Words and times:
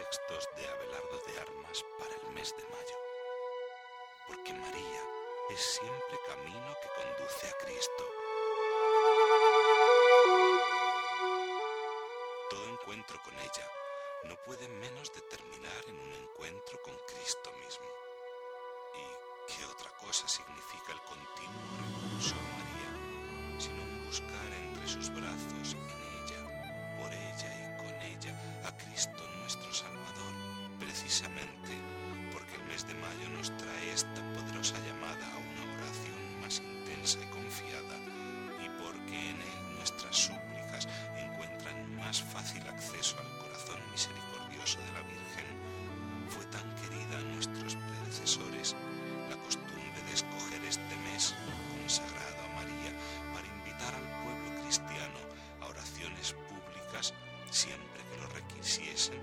textos 0.00 0.48
de 0.56 0.66
Abelardo 0.66 1.18
de 1.26 1.40
Armas 1.40 1.84
para 1.98 2.14
el 2.14 2.32
mes 2.32 2.54
de 2.56 2.64
mayo. 2.64 2.96
Porque 4.26 4.54
María 4.54 5.02
es 5.50 5.60
siempre 5.60 6.18
camino 6.26 6.74
que 6.80 6.88
conduce 7.02 7.46
a 7.46 7.58
Cristo. 7.58 8.04
Todo 12.48 12.64
encuentro 12.64 13.20
con 13.22 13.34
ella 13.40 13.68
no 14.24 14.36
puede 14.46 14.68
menos 14.68 15.12
de 15.12 15.20
terminar 15.20 15.84
en 15.88 16.00
un 16.00 16.12
encuentro 16.14 16.80
con 16.80 16.96
Cristo 17.06 17.52
mismo. 17.62 17.88
¿Y 18.94 19.52
qué 19.52 19.66
otra 19.66 19.90
cosa 19.98 20.26
significa 20.26 20.92
el 20.92 21.00
continuo 21.02 21.60
recurso 21.76 22.34
a 22.36 22.42
María? 22.56 22.89
Nos 33.40 33.56
trae 33.56 33.92
esta 33.92 34.22
poderosa 34.34 34.76
llamada 34.86 35.24
a 35.32 35.38
una 35.38 35.62
oración 35.74 36.40
más 36.42 36.60
intensa 36.60 37.18
y 37.18 37.26
confiada, 37.30 37.96
y 38.62 38.68
porque 38.82 39.30
en 39.30 39.36
él 39.40 39.76
nuestras 39.78 40.16
súplicas 40.16 40.86
encuentran 41.16 41.96
más 41.96 42.22
fácil 42.22 42.62
acceso 42.68 43.16
al 43.18 43.38
corazón 43.38 43.80
misericordioso 43.90 44.78
de 44.80 44.92
la 44.92 45.02
Virgen, 45.02 45.48
fue 46.28 46.44
tan 46.46 46.68
querida 46.76 47.18
a 47.18 47.32
nuestros 47.34 47.76
predecesores 47.76 48.76
la 49.28 49.36
costumbre 49.36 50.02
de 50.06 50.12
escoger 50.12 50.64
este 50.64 50.96
mes 51.10 51.34
consagrado 51.80 52.40
a 52.44 52.54
María 52.60 52.92
para 53.34 53.46
invitar 53.46 53.94
al 53.94 54.08
pueblo 54.22 54.62
cristiano 54.62 55.18
a 55.62 55.66
oraciones 55.66 56.34
públicas 56.34 57.14
siempre 57.50 58.04
que 58.04 58.20
lo 58.20 58.28
requisiesen 58.28 59.18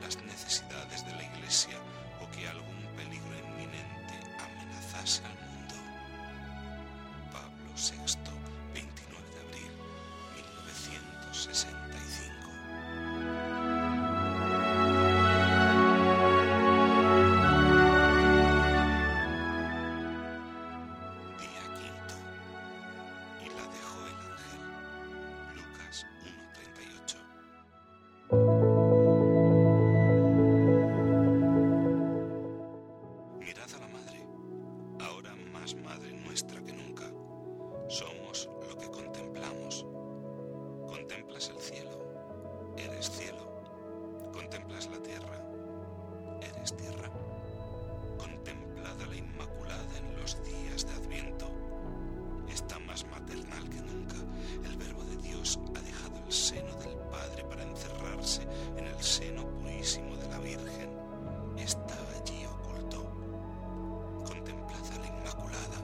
las 0.00 0.16
necesidades 0.22 1.04
de 1.06 1.12
la 1.12 1.22
Iglesia 1.22 1.78
o 2.22 2.30
que 2.30 2.48
algún 2.48 2.82
peligro 2.96 3.34
inminente 3.38 4.14
amenazase 4.38 5.22
al 5.24 5.36
mundo. 5.46 5.74
Pablo 7.32 7.70
VI, 7.76 8.27
La 44.78 45.02
tierra, 45.02 45.42
eres 46.40 46.76
tierra. 46.76 47.10
Contemplad 48.16 49.02
a 49.02 49.06
la 49.06 49.16
Inmaculada 49.16 49.98
en 49.98 50.20
los 50.20 50.38
días 50.44 50.86
de 50.86 50.92
Adviento. 50.92 51.50
Está 52.48 52.78
más 52.78 53.04
maternal 53.08 53.68
que 53.70 53.82
nunca. 53.82 54.14
El 54.64 54.76
Verbo 54.76 55.02
de 55.02 55.16
Dios 55.16 55.58
ha 55.74 55.80
dejado 55.80 56.24
el 56.24 56.32
seno 56.32 56.72
del 56.76 56.94
Padre 57.10 57.42
para 57.50 57.64
encerrarse 57.64 58.42
en 58.76 58.86
el 58.86 59.02
seno 59.02 59.48
purísimo 59.50 60.16
de 60.16 60.28
la 60.28 60.38
Virgen. 60.38 60.90
Está 61.58 61.96
allí 62.16 62.46
oculto. 62.46 63.02
Contemplad 64.24 64.92
a 64.92 64.98
la 65.00 65.06
Inmaculada. 65.08 65.82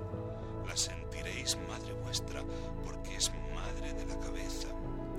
La 0.68 0.76
sentiréis 0.76 1.58
madre 1.68 1.94
vuestra 2.04 2.44
porque 2.84 3.16
es 3.16 3.32
madre 3.52 3.92
de 3.92 4.06
la 4.06 4.20
cabeza 4.20 4.68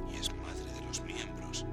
y 0.09 0.15
es 0.15 0.33
madre 0.37 0.71
de 0.73 0.81
los 0.87 1.01
miembros. 1.01 1.65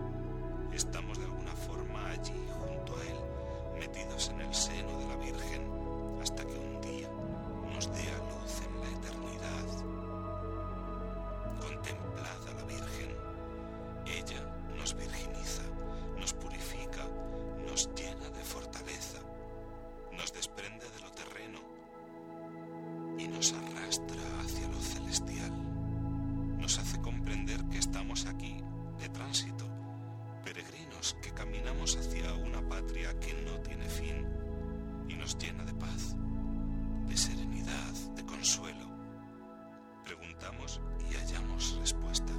Que 27.71 27.79
estamos 27.79 28.27
aquí 28.27 28.57
de 28.99 29.09
tránsito, 29.11 29.67
peregrinos 30.45 31.17
que 31.23 31.33
caminamos 31.33 31.97
hacia 31.97 32.33
una 32.35 32.67
patria 32.67 33.19
que 33.21 33.35
no 33.43 33.61
tiene 33.61 33.89
fin 33.89 34.27
y 35.09 35.15
nos 35.15 35.37
llena 35.37 35.65
de 35.65 35.75
paz, 35.75 36.17
de 37.07 37.17
serenidad, 37.17 37.93
de 38.17 38.25
consuelo. 38.25 38.87
Preguntamos 40.05 40.81
y 41.11 41.15
hallamos 41.15 41.77
respuesta. 41.79 42.33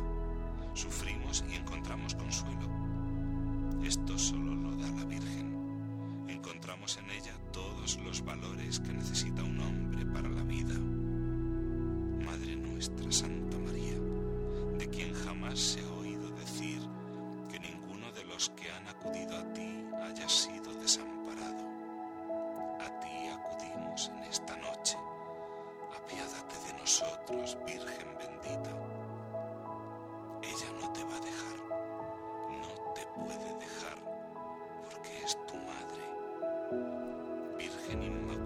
Sufrimos 0.73 1.43
y 1.49 1.55
encontramos 1.55 2.15
consuelo. 2.15 2.67
Esto 3.83 4.17
solo 4.17 4.55
lo 4.55 4.75
da 4.77 4.89
la 4.91 5.05
Virgen. 5.05 6.25
Encontramos 6.27 6.97
en 6.97 7.09
ella 7.11 7.37
todos 7.51 7.99
los 7.99 8.23
valores 8.23 8.79
que 8.79 8.93
necesita 8.93 9.43
un 9.43 9.59
hombre 9.59 10.05
para 10.07 10.29
la 10.29 10.43
vida. 10.43 10.73
Madre 12.25 12.55
nuestra 12.55 13.11
Santa 13.11 13.42
Jamás 15.43 15.75
he 15.75 15.85
oído 15.99 16.29
decir 16.37 16.79
que 17.51 17.59
ninguno 17.59 18.09
de 18.13 18.23
los 18.23 18.49
que 18.51 18.71
han 18.71 18.87
acudido 18.87 19.37
a 19.37 19.43
ti 19.53 19.85
haya 20.01 20.29
sido 20.29 20.73
desamparado. 20.75 21.65
A 22.79 22.99
ti 23.01 23.27
acudimos 23.27 24.09
en 24.15 24.23
esta 24.23 24.55
noche. 24.55 24.97
Apiádate 25.97 26.55
de 26.67 26.79
nosotros, 26.79 27.57
Virgen 27.65 28.07
bendita. 28.17 28.71
Ella 30.43 30.71
no 30.79 30.93
te 30.93 31.03
va 31.03 31.17
a 31.17 31.19
dejar, 31.19 31.57
no 32.61 32.93
te 32.93 33.05
puede 33.19 33.59
dejar, 33.59 33.97
porque 34.81 35.25
es 35.25 35.37
tu 35.45 35.55
madre. 35.57 36.03
Virgen 37.57 38.01
Inmaculada. 38.01 38.42